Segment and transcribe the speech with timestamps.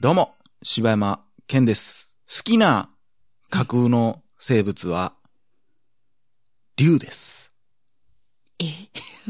[0.00, 2.08] どうも、柴山健です。
[2.28, 2.90] 好きな
[3.50, 5.14] 架空の生物は、
[6.76, 7.50] 竜です。
[8.60, 8.64] え？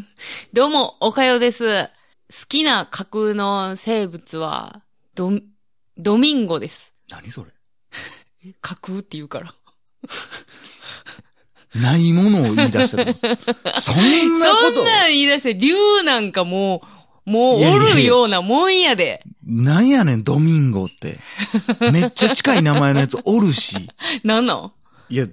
[0.53, 1.89] どうも、おかよです。
[2.31, 4.83] 好きな架空の生物は、
[5.15, 5.31] ド、
[5.97, 6.93] ドミンゴです。
[7.09, 7.53] 何それ？
[8.45, 9.55] え 架空って言うから。
[11.75, 13.05] ないものを言い出したの。
[13.81, 16.83] そんなことそんなん言い出して、竜なんかも
[17.27, 19.23] う、もうおるようなもんやで。
[19.45, 21.19] なんやねん、ドミンゴって。
[21.93, 23.77] めっちゃ近い名前のやつおるし。
[24.23, 24.73] なんなん
[25.11, 25.27] いや、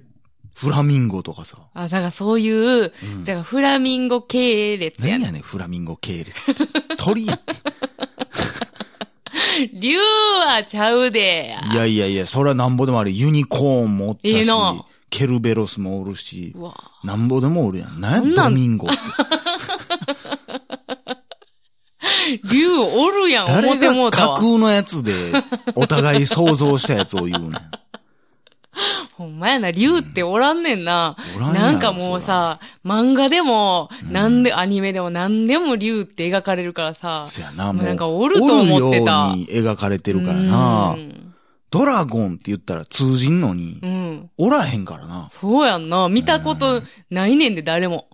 [0.54, 1.56] フラミンゴとかさ。
[1.72, 5.12] あ、だからそういう、うんだからフラミンゴ系列やね。
[5.12, 6.34] 何やねん、フラミンゴ系列。
[6.98, 7.40] 鳥やん。
[9.72, 11.56] 竜はちゃうで。
[11.72, 13.10] いやいやいや、それはなんぼでもある。
[13.10, 16.56] ユニコーンもおったし、いいなケルベロスもおるし。
[17.04, 18.00] なんぼでもおるやん。
[18.00, 18.98] なんや、ドミンゴって。
[22.52, 24.38] 竜おるやん、思誰ってもうたわ。
[24.38, 25.12] 空のやつで、
[25.76, 27.52] お互い想像したやつを言うねん。
[29.16, 31.16] ほんまやな、竜っておらんねんな。
[31.36, 37.26] おらんやろなんかもうさ、漫画でも、なんで、アニメでも何でも竜って描かれるからさ。
[37.28, 37.72] そやな。
[37.72, 40.98] もうなんかおると思ってたおるように描かれてるからなう。
[40.98, 41.23] ん。
[41.74, 44.30] ドラゴンって言ったら通じんのにう、ん。
[44.38, 45.26] おらへんからな。
[45.28, 46.08] そうやんな。
[46.08, 48.08] 見たことないねんで、誰も。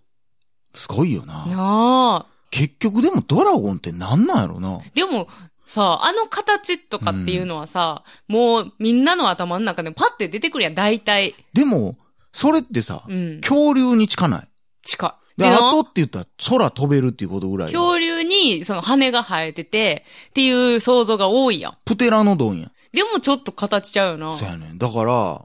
[0.74, 1.44] すごいよな。
[1.44, 2.26] なあ。
[2.50, 4.80] 結局でもドラゴンってなんなんやろな。
[4.94, 5.28] でも、
[5.66, 11.34] さ、あの形とかっていうのはさ、もうみんなの頭の中でパッて出てくるやん、大体。
[11.52, 11.98] でも、
[12.32, 13.40] それってさ、うん。
[13.42, 14.48] 恐竜に近ない。
[14.82, 15.40] 近い。
[15.42, 17.78] で、なあとって言ったら空飛べるっていうことぐらいや。
[17.78, 21.76] 恐竜にその羽が生えてて、っていう想像が多いやん。
[21.84, 22.70] プテラノドンや。
[22.92, 24.36] でもちょっと形ちゃうよな。
[24.36, 24.78] そうやねん。
[24.78, 25.44] だから、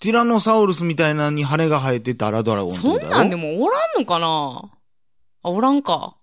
[0.00, 4.70] ティラノサウルスみたいなのに羽が生えてたらドラゴンってことやろそんなんでもおらんのかな？
[5.42, 6.16] あ、おらんか。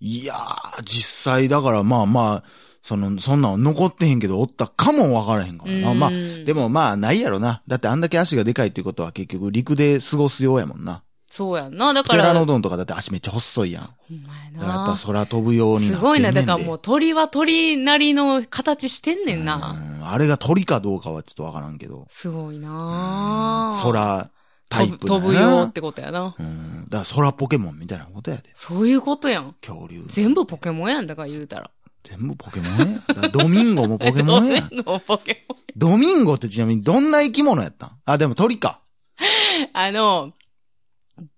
[0.00, 2.44] いやー、実際だからまあまあ、
[2.82, 5.90] その、そんなんは残ってへんけど、おったかもわからへんからな。
[5.92, 7.62] うんまあ、でもまあ、ないやろな。
[7.66, 11.02] だってあんだけ足がでかいっていうことは結局陸で過ごすようやもんな。
[11.36, 11.92] そうやんな。
[11.92, 13.82] だから、テラノドンとかだって足めっちゃ細いやん。
[13.82, 15.06] ほんまやだからやっなぱ。
[15.06, 15.96] 空飛ぶようになってんねんで。
[15.96, 16.32] すごいな。
[16.32, 19.76] だからもう鳥は鳥なりの形してんねんな。
[19.76, 22.06] うんあれが鳥かどうかはちょっとわからんけど。
[22.08, 24.30] すごいな空
[24.68, 26.34] タイプだ飛ぶ飛ぶよってことやな。
[26.38, 26.86] うん。
[26.88, 28.44] だから空ポケモンみたいなことやで。
[28.54, 29.56] そういうことやん。
[29.60, 30.04] 恐竜。
[30.08, 31.70] 全部ポケモンやんだから言うたら。
[32.04, 32.78] 全部ポケモン
[33.22, 33.28] や？
[33.32, 34.60] ドミンゴもポケモンや。
[34.70, 35.58] ドミンゴポケモン。
[35.74, 37.90] ドミンゴってちなみにどんな生き物やったん？
[38.04, 38.80] あ、でも鳥か。
[39.72, 40.32] あの、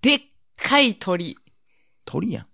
[0.01, 0.21] でっ
[0.57, 1.37] かい鳥。
[2.05, 2.47] 鳥やん。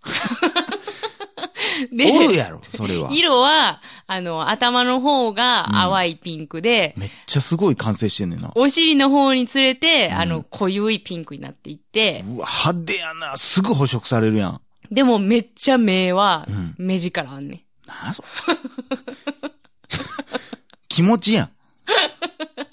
[1.90, 3.08] で、おるやろ、それは。
[3.12, 8.52] 色は、あの、頭の方が淡いピンクで、めっちゃすごい完成してんねんな。
[8.54, 13.36] お尻の方につれて、うんあの、濃ゆいピンクになっていって、うわ、派手やな。
[13.36, 14.60] すぐ捕食されるやん。
[14.90, 17.88] でもめっちゃ目はうん、目力あんねん。
[17.88, 18.28] なあ、それ。
[20.88, 21.50] 気持ちや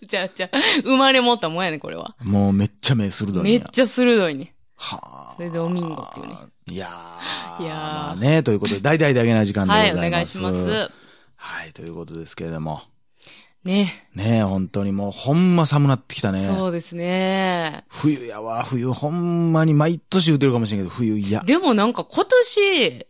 [0.09, 2.15] じゃあ、じゃあ、生まれ持ったもんやねん、これは。
[2.25, 2.27] ん。
[2.27, 3.43] もうめっちゃ目鋭い。
[3.43, 4.49] めっちゃ鋭いねん。
[4.75, 5.33] はあ。
[5.37, 6.35] それでドミンゴっていうね。
[6.67, 7.63] いやー。
[7.63, 10.07] いやーまあね、ということで、大々だけな時間でござはいい、ます。
[10.07, 10.91] お願いします。
[11.35, 12.81] はい、ということですけれども。
[13.63, 14.07] ね。
[14.15, 16.47] ね本当にもう、ほんま寒なってきたね。
[16.47, 17.85] そうですね。
[17.89, 21.41] 冬やわ、冬、ほんまに毎年言うてるかもしれんけど、冬嫌。
[21.43, 23.07] でもなんか今年、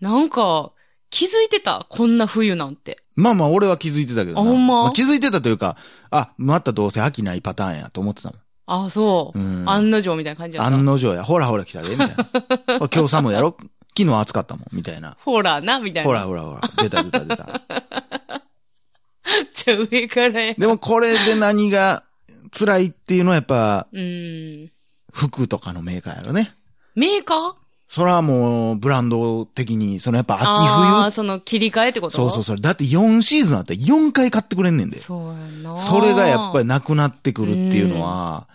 [0.00, 0.72] なんか、
[1.10, 3.03] 気づいてたこんな冬なんて。
[3.16, 4.40] まあまあ、俺は気づいてたけどな。
[4.40, 4.86] あほんま？
[4.88, 5.76] あ気づいてたというか、
[6.10, 8.38] あ、またどうせ飽きないパターンやと思ってたもん。
[8.66, 9.38] あ、そう。
[9.38, 10.74] うん案の定みたいな感じやった。
[10.74, 11.22] 案の定や。
[11.22, 12.14] ほらほら来たで、みたいな。
[12.88, 13.56] 今日寒いやろ？
[13.96, 15.16] 昨日暑かったもん、みたいな。
[15.20, 16.08] ほらな、みたいな。
[16.08, 16.60] ほらほらほら。
[16.82, 17.46] 出た出た出た。
[19.54, 20.54] じゃあ上からや。
[20.54, 22.02] でもこれで何が
[22.58, 24.70] 辛いっていうのはやっぱ、うん。
[25.12, 26.54] 服とかのメーカーやろね。
[26.96, 27.54] メーカー？
[27.94, 31.10] それはもう、ブランド的に、そのやっぱ秋ああ、冬。
[31.12, 32.16] その切り替えってこと？
[32.16, 32.60] そうそうそう。
[32.60, 34.96] だって4シーズンあったら4回買ってくれんねんで。
[34.96, 35.78] そうやんな。
[35.78, 38.48] それがやっぱりなくなってくるっていうのは、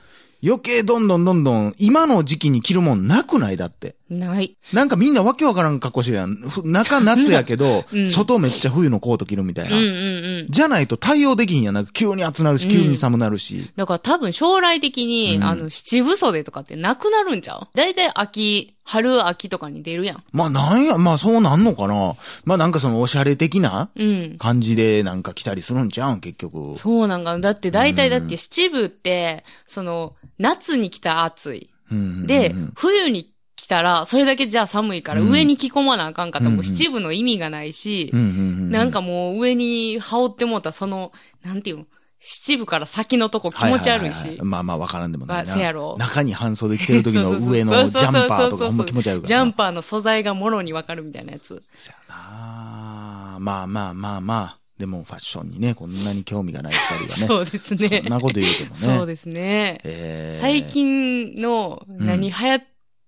[0.44, 3.55] 余計どんどんどんどん、今の時期に着るもんなくない？
[3.55, 3.95] だって。
[4.09, 4.18] り。
[4.20, 4.58] ない。
[4.74, 6.36] なんかみんなわけわからん格好してるやん。
[6.36, 9.78] ふ中夏やけど、 うん外めっちゃ冬のコート着るみたいな。
[9.78, 10.48] うんうんうん。
[10.50, 11.74] じゃないと対応できひんやん。
[11.75, 13.69] なんか急に暑なるし、急に寒なるし。
[13.75, 17.68] だから多分将来的に、うんあの、七分袖とかってなくなるんちゃう？
[17.78, 20.24] だいたい秋、春、秋とかに出るやん。
[20.31, 22.16] まあなんや、まあそうなんのかな。
[22.45, 24.36] まあなんかそのおしゃれ的なうん。
[24.39, 26.78] 感じでなんか着たりするんちゃうん結局。
[26.78, 31.69] そうなんか、だって大体だっうんて七分って、その、夏に来たら暑い。
[31.92, 33.28] うんうんうんで、冬に来
[33.69, 41.13] たら、それだけじゃあ寒いからうん上に着込まなあかんかったもう七分の意味がないしなんかもう上に羽織ってもうたその、
[41.44, 41.86] なんていうの、
[42.19, 44.44] 七部から先のとこ気持ち悪いしはははは。
[44.44, 46.06] まあまあわからんでもないまあせやろな。
[46.07, 49.27] 中に半袖着てる時の上のジャンパーとかほんま気持ち悪いからな。
[49.27, 51.63] ジャンパーの素材がもろにわかるみたいなやつ。
[51.75, 54.60] そやなまあまあまあまあ。
[54.77, 57.27] でもファッションにね、こんなに興味がない二人がね。
[57.27, 58.01] そうですね。
[58.04, 58.98] そんなこと言うてもね。
[58.98, 59.81] そうですね。
[59.83, 60.63] えー最。
[60.68, 62.63] 近の何流行っ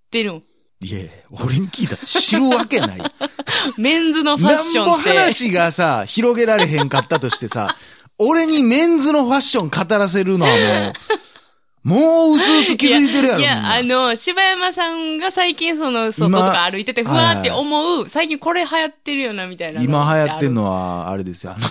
[0.10, 0.44] てるん、
[0.84, 3.02] いえ、俺に聞いたって知るわけない。
[3.78, 5.10] メンズのファッションなんぼ。
[5.10, 7.76] 話がさ、広げられへんかったとしてさ、
[8.18, 10.94] 俺にメンズのファッション語らせるのはもう、
[11.84, 13.40] もう薄々気づいてるやろ。
[13.40, 20.64] いや、いやあの、柴山さんが最近その、外とか歩いてて、ふ今わーって思う、最近これ流行ってるよな、みたいなの今流行ってんの。
[20.64, 21.68] のは、あれですよ、あの、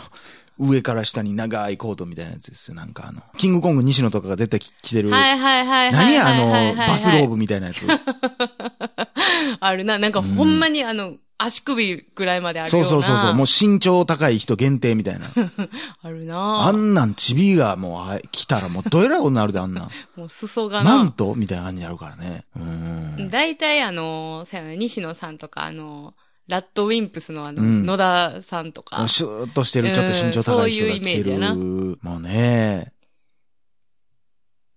[0.61, 2.75] 上から下に長いコートみたいなやつですよ。
[2.75, 5.11] なんかあの、キングコング西野とかが絶対着てる。
[5.11, 5.93] はいはいはい。
[5.93, 7.87] 何や、あの、はいバスローブみたいなやつ？
[9.61, 9.99] あるな。
[9.99, 12.89] なんかほんまにあの、足首ぐらいまであるそような。
[12.89, 13.35] うそうそうそう。
[13.35, 15.29] もう身長高い人限定みたいな。
[16.03, 16.67] あるな。
[16.67, 19.91] あんなんチビがもうはい来たらもうどえらいことになるで、あんなん。
[20.17, 21.13] もう裾がマンな。
[21.13, 22.45] トみたいな感じになるからね。
[22.57, 23.29] うん。
[23.31, 24.47] 大体あの、
[24.77, 26.15] 西野さんとか、あの、
[26.51, 29.07] ラッドウィンプスのあの、うん野田さんとか。
[29.07, 31.13] シューッとしてる、ちょっと身長高い人がうんそういうイメ。
[31.15, 32.93] ージやなもうね。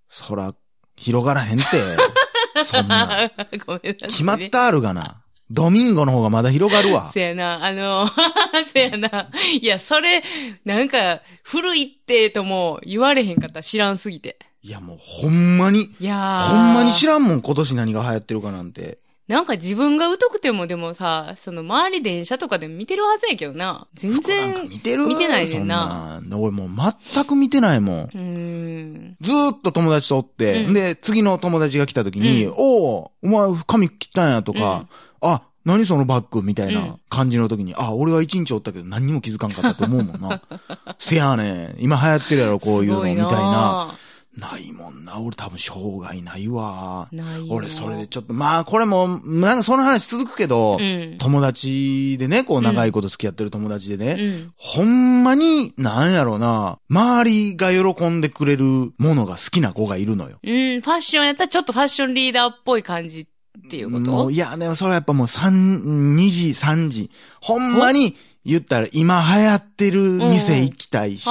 [0.10, 0.54] そら、
[0.96, 1.66] 広がらへんて。
[2.64, 3.31] そんな。
[3.66, 4.08] ごめんなさい、ね。
[4.08, 5.24] 決まったあるがな。
[5.50, 7.12] ドミンゴの方がまだ広がるわ。
[7.12, 8.08] せやな、あの、
[8.72, 9.30] せやな。
[9.60, 10.24] いや、それ、
[10.64, 14.38] なんか、古いってとも言われへんかった、知らんすぎて。
[14.62, 16.48] いやもうほんまに、いやー。
[16.50, 19.00] ほんまに知らんもん、今年何が流行ってるかなんて。
[19.28, 23.88] なんか自分が疎くてもでもさ、その周り電車とかでも見てるはずやけどな。
[23.94, 25.06] 全然、見てる？
[25.08, 26.38] 見てないねんなそんな。
[26.38, 26.70] 俺もう
[27.14, 28.02] 全く見てないもん。
[28.04, 29.18] うーん。
[29.22, 34.88] ずーっと友達とおって、うんで、次の友達が来た時に、うんおうお前髪切ったんやとか、
[35.22, 40.42] あ、何そのバッグみたいな感じの時に、あ、俺は一日おったけど何にも気づかんかったと思うもんな。
[41.00, 41.75] せやねん。
[41.80, 43.96] 今流行ってるやろ、こういうの、みたいな。
[44.35, 45.19] ないもんな。
[45.19, 47.07] 俺多分生涯ないわ。
[47.12, 47.53] ないよ。
[47.53, 51.18] 俺それでちょっと、まあこれも、なんかその話続くけど、うん。
[51.19, 54.53] 友達でね、こう長いこと付き合ってる友達でね、うん。
[54.57, 58.65] ほんまに、なんやろな、周りが喜んでくれる
[58.97, 60.39] ものが好きな子がいるのよ。
[60.44, 63.27] うん、ファッションやったらちょっとファッションリーダーっぽい感じっ
[63.69, 64.31] ていうこと？
[64.31, 67.12] いや、でもそれはやっぱもう3、2時、3時。
[67.39, 71.30] ほんまに言ったら今流行ってる店行きたいし、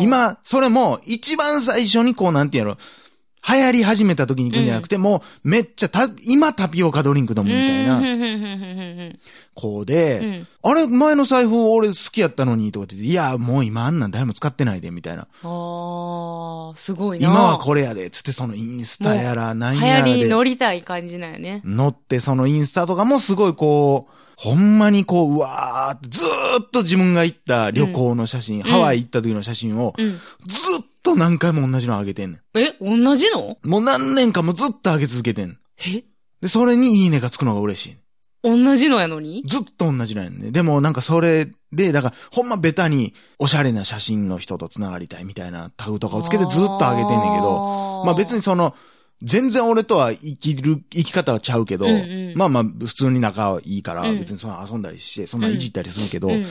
[0.00, 2.76] 今、それも一番最初にこうなんていうの、
[3.48, 7.98] 流行り始めた時に行くんじゃなくて、もうめっちゃた、今タピオカドリンク飲むみたいな。
[7.98, 8.02] うん。
[8.02, 9.12] ふんふんふんふんふん
[9.54, 10.26] 子で、ふん。
[10.26, 10.46] うん。
[10.62, 15.28] あれ、前の財布俺好きやったのにとかって言って、いや、もう今あんなん誰も使ってないで、みたいな。
[15.44, 17.28] ああ、すごいな。
[17.28, 21.62] 今はこれやで、つってそのインスタやら、なん流行やらでりに乗りたい感じなんやね。
[21.64, 30.10] 乗って、そのインスタとかもすごいこう、ほんまにこう、うわーって、ずーっと自分が行った旅行の写真、ハワイ行った時の写真を、うん。
[30.12, 33.56] ずっと何回も同じの上げてんねえ、同じの？
[33.64, 33.68] ん。
[33.68, 35.58] もう何年かもずっと上げ続けてん。
[35.78, 36.04] え？
[36.42, 37.96] で、それにいいねがつくのが嬉しい。
[38.42, 39.42] 同じのやのに？
[39.46, 40.50] ずっと同じなんやね。
[40.50, 48.74] でもなんかそれで、だからほんまベタにおしゃれな写真の人と繋がりたいみたいなタグとかをつけてずっと上げてんねんけど、まあ別に、にその、
[49.22, 56.46] 全然俺とは生きる、生き方はちゃうけど、うんうんまあまあ普通に仲はいいから、うん別にその遊んだりして、そんないじったりするけど、うん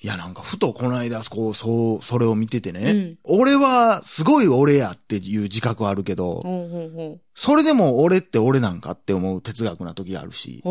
[0.00, 7.18] いやなんかふとこの間、こう、そう、それを見ててね、うん俺はすごい俺やっていう自覚はあるけど。
[7.34, 10.62] それでも俺って俺なんかって思う哲学な時があるし。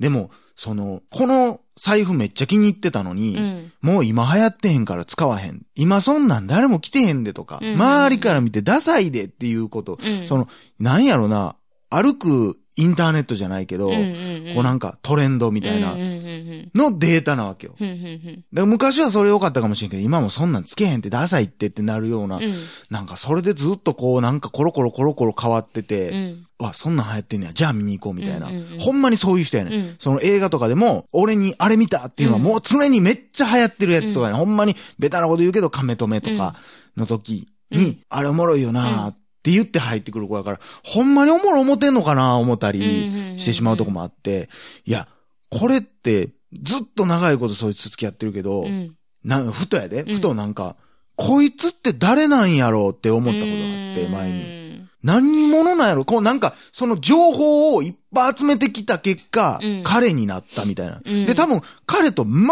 [0.00, 3.72] でも、その、この財布めっちゃ気に入ってたのに、うん。
[3.80, 5.62] もう今流行ってへんから使わへん。
[5.76, 10.48] 今そんなん誰も来てへんでとか、うん周りから見てダサいでっていうこと、うんその、
[10.80, 11.54] なんやろな、
[11.90, 14.54] 歩くインターネットじゃないけど、うんうんうん。
[14.54, 17.74] こうなんかトレンドみたいなのデータなわけよ。
[17.78, 17.88] うん。
[17.88, 18.68] うんうん。
[18.68, 22.44] 昔はそれ良かったかもしれんけど、今もそんなんつけへんってダサいってってなるような、うん。
[22.44, 22.52] うん
[22.90, 26.46] なんかそれでずっとこうなんかコロコロコロコロ変わってて、うん。
[26.58, 28.48] わ、そんなん流行ってんねや、じゃあ見に行こうみたいな。
[28.48, 28.78] うんうんうん。
[28.78, 29.96] ほんまにそういう人やね、うん。
[29.98, 32.44] その映画とかでも、俺にあれ見たっていうのはうん。
[32.46, 36.54] もう常にめっちゃ流行ってるやつとかね、ほんまにベタなこと言うけど、亀止めとか
[36.96, 37.98] の時に、うん。
[38.08, 44.48] あれおもろいよなって言って入ってくる子やから、ほんまにおもろ思ってんのかな思ったうんうんうんうんりしてしまうとこもあって、
[44.84, 45.08] いや、
[45.50, 48.94] これってずっと長いことそいつ付き合ってるけど、うん。
[49.24, 50.76] なふとやで、うんふとなんか、
[51.16, 54.38] こいつって誰なんやろうって思ったことがあって、前に。
[54.38, 54.88] に。
[55.02, 56.04] 何者なんやろ？
[56.04, 61.00] こうなんか、その情報をいっぱい集めてきた結果、うん彼になったみたいな。
[61.04, 62.46] うんで、多分、彼と全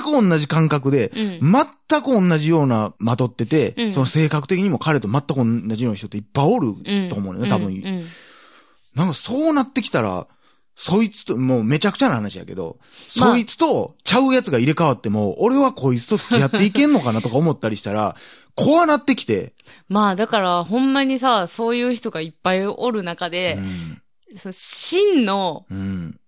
[0.00, 1.52] く同じ感覚で、うん。
[1.52, 3.92] 全く同じようなまとってて、うん。
[3.92, 7.08] その性格的にも彼と全く同じような人っていっぱいおるうん。
[7.08, 7.68] と思うのよ、多分。
[7.68, 8.06] うん。
[8.94, 10.26] なんかそうなってきたら、
[10.74, 12.78] そいつと、もうめちゃくちゃな話やけど、
[13.18, 13.30] まあ。
[13.32, 18.16] そいつとちゃうやつが入れ替わっても、俺はこいつと付き合っていけんのかなとか思ったりしたら、
[18.54, 19.54] 怖なってきて、
[19.88, 24.02] まあだからほんまにさ、そういう人がいっぱいおる中うで、ん、
[24.36, 26.20] その真の、うん、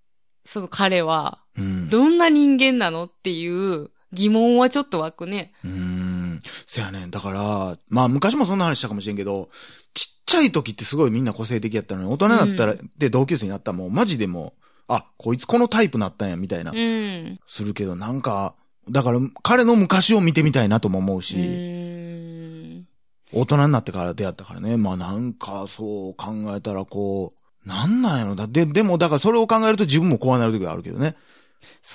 [0.45, 1.89] その彼は、うん。
[1.89, 5.53] どんな人間なのっていう疑問はちょっと湧くね。
[5.65, 6.41] うーん。
[6.67, 7.11] せやねん。
[7.11, 9.51] だから、まあ昔もそんな話したかもしれんけど、
[9.95, 17.39] ちっちゃい時ってすごいみんな個性的やったのに、大人になったら、で同級生になったらもうマジでもう、あ、こいつこのタイプなったんや、みたいな、うん。
[17.47, 18.55] するけど、なんか、
[18.91, 22.87] だから彼の昔を見てみたいなとも思ううし、ーん。
[23.33, 24.77] 大人になってから出会ったからね。
[24.77, 28.47] まあなんかそう考えたらこう、なんなんやろだ。
[28.47, 31.17] で、でもだからそれを考えると自分も怖なる時があるけどね。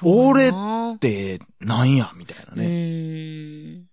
[0.04, 3.84] 俺やなで、なんや、みたいなうね。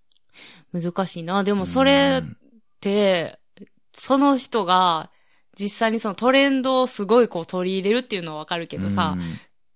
[0.73, 1.45] 難しいな。
[1.45, 2.33] でもそれうんっ
[2.80, 3.38] て、
[3.92, 5.11] その人が
[5.59, 9.23] 実際にそのトレンドをすごいこう取り入れるっていうのはわかるけどさ、うん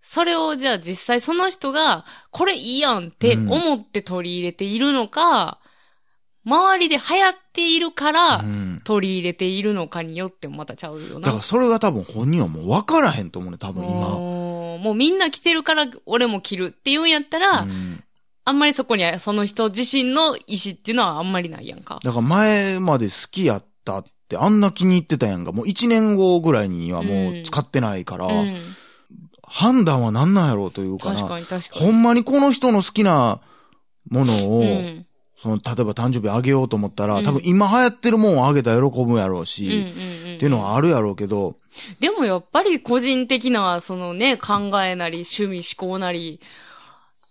[0.02, 5.59] それをじゃあ実際その人が、これいいやんって思って取り入れているのか、
[6.50, 11.26] 周りで流行っているからうん取り入れているのかによってもまたちゃうよな。
[11.26, 14.08] だからそれが多分本人はもう分からへんと思うね、多分今。
[14.10, 18.02] もうみんな着てるから俺も着るって言うんやったら、うん
[18.42, 22.00] あんまりそこにはその人自身の意思っていうのはあんまりないやんか。
[22.02, 25.52] だから前まで好きやったってあんな気に入ってたやんか。
[25.52, 28.56] もう一年後ぐらいにはもう使ってないから、うん。
[29.46, 31.16] 判断は何なんやろうというかな。
[31.16, 31.86] 確かに確かに。
[31.86, 33.40] ほんまにこの人の好きな
[34.08, 35.06] ものを、うん。
[35.40, 40.36] その、例えば誕生日あげようと思ったら、うん多分今流行ってるもんをあげたら喜ぶやろううんし、うんうん。
[40.36, 41.56] っていうのはあるやろうけど、
[41.98, 46.40] でもやっぱり個人的な、そのね、考えなり、趣味、思考なり、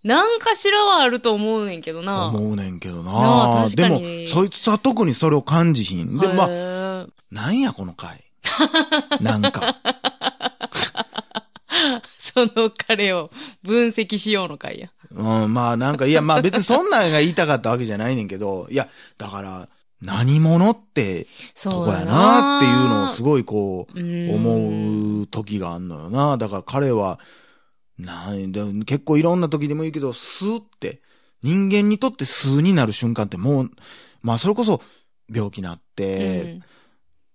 [0.04, 2.30] なんかしらはあると思うねんけどな。
[2.30, 4.00] 思うねんけどなあなでも
[4.30, 6.18] そいつは特にそれを感じひん。
[6.18, 6.48] で、まあ、
[7.02, 8.24] あ、なんやこの回。
[9.22, 9.78] なんか。
[12.18, 13.30] その彼を
[13.64, 14.90] 分析しようのかいや。
[15.12, 18.88] うん、まあなんか、いや、まあ別にそんなんが言いたかったわけじゃないねんけど、いや、
[19.18, 19.70] だから、
[20.02, 21.30] 何者ってと
[21.72, 26.38] そうこやなっていうのをすごいこう、う思う時があんのよな。
[26.38, 27.20] だから彼は、
[27.98, 31.02] なんだ、結構いろんな時でもいいけど、スーって、
[31.44, 33.72] 人間にとってスーになる瞬間ってもう、
[34.22, 34.82] まあそれこそ
[35.34, 36.62] 病気になって、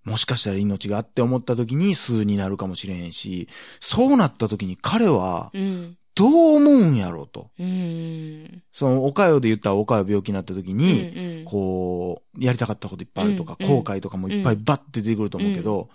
[0.05, 3.49] もしかしたら命があって思った時に数になるかもしれへんし、
[3.81, 5.63] そうなった時に彼はうん。
[5.63, 5.97] うん。
[6.15, 7.51] どう思うんやろうと。
[7.59, 8.63] うん。
[8.73, 15.89] その、おかよで言ったらおかよ病気になった時に、うんうんこう、やりたかったこといっぱいあるとか、うん後悔とかもいっぱいバッて出てくると思うけど、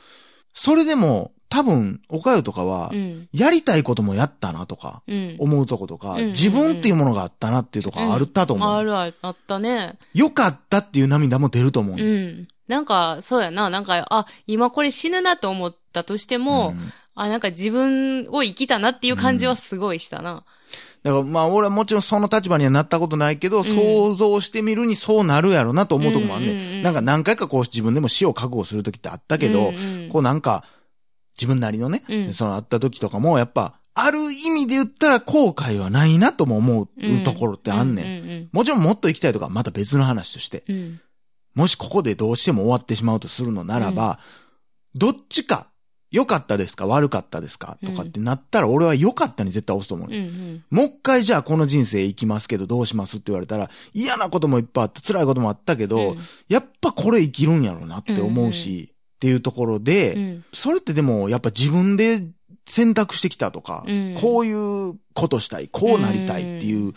[0.54, 3.28] それでも多分、おかよとかはう、ん。
[3.34, 5.36] やりたいこともやったなとか、うん。
[5.40, 8.70] 思うとことか、うん自分っていうものがあったなっていうとこあるったと思う。
[8.70, 9.98] あるあるあったね。
[10.14, 11.96] よかったっていう涙も出ると思う。
[11.98, 12.48] うん。
[12.68, 13.70] なんか、そうやな。
[13.72, 20.44] なんか、あ、今これ死ぬなと思ったとしても、うんあ、なんか自分を生きたなっていう感じはすごいしたな。
[21.04, 26.50] だからまあ俺はもちろんその立場にはなったことないけど、想像してみるにそうなるやろなと思うとこもあんねん。
[26.52, 30.66] うんうんうんなんか何回かこう自分でも死を覚悟するときってあったけど、うんうんこうなんか
[31.38, 38.06] 自分なりのね、うんそのあった時とかもやっぱ、ある意味で言ったら後悔はないなとも思ううんところってあんねん。
[38.06, 40.64] うんもちろんもっと行きたいとかはまた別の話として。
[40.68, 41.02] うんうん。
[41.56, 44.20] もしここでどうしても終わってしまうとするのならば、
[44.96, 45.68] どっちか、
[46.12, 46.88] 良かったですか？
[46.88, 47.78] 悪かったですか？
[47.86, 50.64] とかってなったら、俺は良かったに絶対押すと思ううんね、うん。
[50.70, 56.20] もう一回じゃあこの人生生きますけどどうしますって言われたら、嫌なこともいっぱいあって辛いこともあったけど、うん。
[56.48, 60.46] やっぱこれ生きるんやろうなって思うし、っていうところで、うん。
[60.54, 62.22] それってでもやっぱ自分で
[62.68, 64.18] 選択してきたとか、うん。
[64.20, 66.94] こういうことしたい、こうなりたいっていう、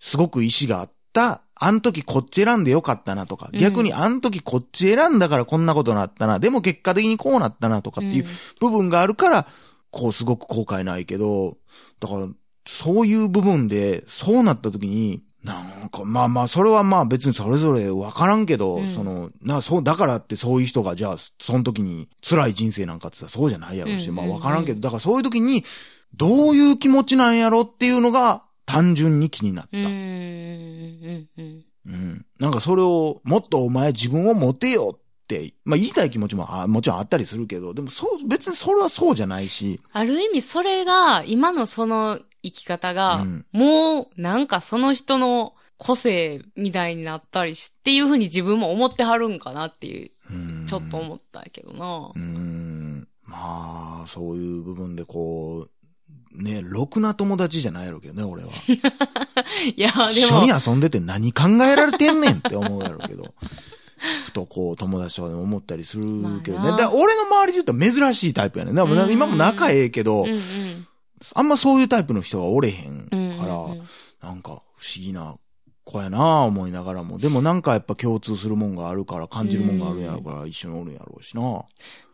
[0.00, 3.60] すごく意志があった、あの時こっち選んでよかったなとか、うん。
[3.60, 8.26] 逆にあの時こっち選んだからこんなことになったな、でも結果的にこうなったなとかっていう
[8.60, 9.46] 部分があるから、
[9.90, 11.56] こうすごく後悔ないけど、
[12.00, 12.28] だから、
[12.66, 18.88] そういう部分で、そうなった時に、なんか、まあまあ、それはまあ別にそれぞれわからんけど、うん。
[18.88, 24.14] その、な、そう、だからってそういう人が、じゃあ、その時に辛い人生なんかって言ったらそうじゃないやろうし、うん。
[24.14, 25.64] まあわからんけど、だからそういう時に、
[26.14, 28.42] どういう気持ちなんやろっていうのが、
[28.74, 29.78] 単純に気になった。
[29.78, 29.80] う
[31.90, 32.26] ん。
[32.38, 52.18] なんかそれを、もっとお前自分を持てよって、まあ言いたい気持ちもあもちろんあったりするけど、でもそう、別にそれはそうじゃないし、ある意味それが、今のその生き方が、うんもうなんかその人の個性みたいになったりし、っていうふうに自分も思ってはるんかなっていう、うんちょっと思ったけどなう。
[52.18, 53.08] ーん。
[53.26, 55.70] まあ、そういう部分でこう、
[56.34, 58.50] ね、ろくな友達じゃないやろうけどね、俺は。
[59.76, 63.34] いや、でも一緒に、遊んでて何考えられてんねんって思うやろうけど。
[64.26, 66.04] ふとこう友達とかでも思ったりする
[66.42, 66.70] けどね。
[66.72, 68.72] まあ俺の周りで言うと珍しいタイプやね。
[68.72, 70.86] でもうん今も仲ええけど、うんうん。
[71.32, 73.06] あんまそういうタイプの人がおれへん
[73.38, 73.82] から、うんうん
[74.20, 75.36] なんか不思議な
[75.84, 77.18] 子やなぁ思いながらも。
[77.18, 81.62] でもなんかやっぱ共通するもんがあるから、感じるもんがあるんやろから一緒におるんやろうしな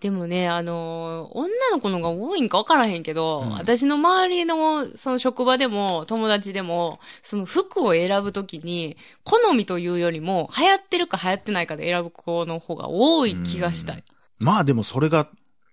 [0.00, 14.04] でもね、あのー女の子のが多いんか分からへんけど、うん私の周りの、その職場でも、友達でも、その服を選ぶときに、好みというよりも、流行ってるか流行ってないかで選ぶ子の方が多い気がしたい。
[14.38, 15.28] まあでもそれが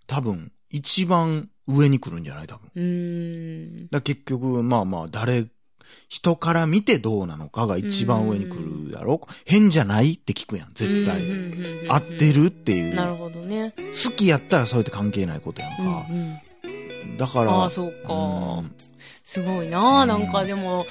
[0.08, 2.48] 多分一番上に来るんじゃない？
[2.48, 2.70] 多分。
[2.76, 3.88] うーん。
[3.90, 5.48] だ結局、まあまあ、誰、
[6.10, 9.28] 人から見てどうなのかが一番上に来るやろ？
[9.46, 10.14] 変じゃない？
[10.14, 11.22] って聞くやん、絶対。
[11.90, 12.96] 合ってるっていう。
[12.96, 13.74] なるほどね。
[13.78, 16.06] 好きやったらそれって関係ないことやんか。
[16.10, 18.14] うんうん、だから、ああ、そうか。
[18.14, 18.72] うん
[19.24, 20.86] すごいなあうんなんかでも、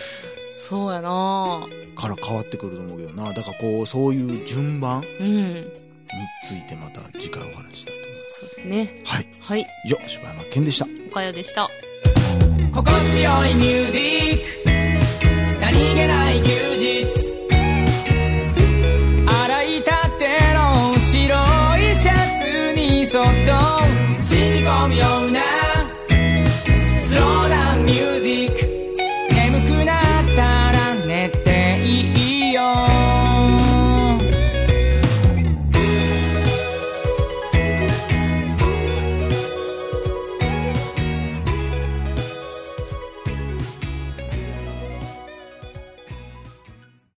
[0.58, 3.32] そうやなから変わってくると思うけどな。
[3.32, 5.72] だからこう、そういう順番にうん。
[6.44, 8.40] ついてまた次回お話ししたいと思います。
[8.40, 9.02] そうですね。
[9.06, 9.28] はい。
[9.40, 9.66] はい。
[9.86, 10.86] 以上、柴山健でした。
[11.08, 11.70] おかよでした。
[12.76, 14.70] 心地よいミュージック。
[15.62, 17.25] 何気ない休日。